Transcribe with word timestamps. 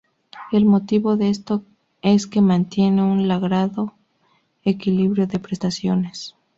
El 0.51 0.65
motivo 0.65 1.15
de 1.15 1.29
esto 1.29 1.61
es 2.01 2.25
que 2.25 2.41
mantiene 2.41 3.03
un 3.03 3.27
logrado 3.27 3.93
equilibrio 4.63 5.27
de 5.27 5.37
prestaciones. 5.37 6.33